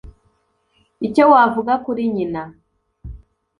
icyo 1.07 1.23
wavuga 1.31 1.73
kuri 1.85 2.03
nyina 2.13 2.43